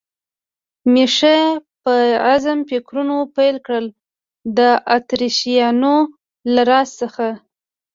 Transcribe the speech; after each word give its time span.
مې 0.91 1.05
ښه 1.15 1.37
په 1.83 1.93
عزم 2.27 2.59
فکرونه 2.69 3.15
پیل 3.35 3.55
کړل، 3.65 3.87
د 4.57 4.59
اتریشیانو 4.97 5.95
له 6.53 6.61
راز 6.69 6.89
څخه. 7.01 7.27